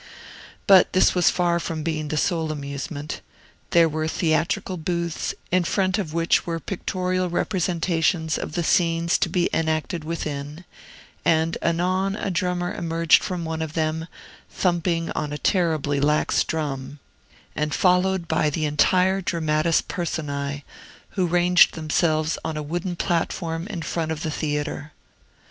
[0.65, 3.21] But this was far from being the sole amusement.
[3.69, 9.29] There were theatrical booths, in front of which were pictorial representations of the scenes to
[9.29, 10.65] be enacted within;
[11.23, 14.07] and anon a drummer emerged from one of them,
[14.49, 16.97] thumping on a terribly lax drum,
[17.55, 20.63] and followed by the entire dramatis personae,
[21.11, 24.93] who ranged themselves on a wooden platform in front of the theatre.